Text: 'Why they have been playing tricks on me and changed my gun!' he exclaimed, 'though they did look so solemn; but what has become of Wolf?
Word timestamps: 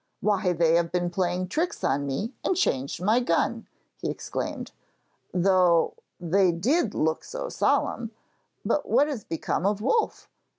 'Why 0.19 0.51
they 0.53 0.73
have 0.77 0.91
been 0.91 1.11
playing 1.11 1.47
tricks 1.49 1.83
on 1.83 2.07
me 2.07 2.33
and 2.43 2.55
changed 2.55 3.03
my 3.03 3.19
gun!' 3.19 3.67
he 4.01 4.09
exclaimed, 4.09 4.71
'though 5.31 5.93
they 6.19 6.51
did 6.51 6.95
look 6.95 7.23
so 7.23 7.49
solemn; 7.49 8.09
but 8.65 8.89
what 8.89 9.07
has 9.07 9.23
become 9.23 9.63
of 9.63 9.79
Wolf? 9.79 10.27